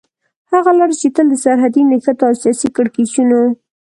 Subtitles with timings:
[0.51, 3.39] هغه لارې چې تل د سرحدي نښتو او سياسي کړکېچونو